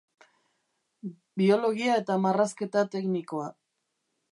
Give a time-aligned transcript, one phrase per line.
[1.41, 3.55] Biologia eta Marrazketa Teknikoa.